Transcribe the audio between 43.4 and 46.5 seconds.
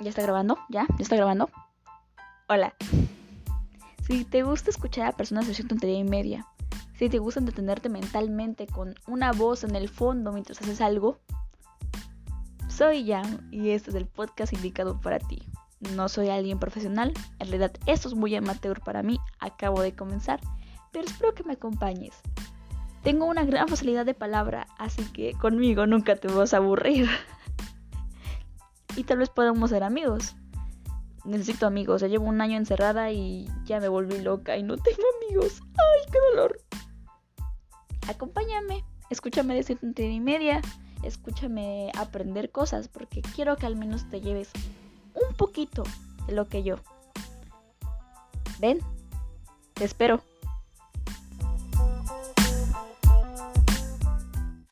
que al menos te lleves un poquito de lo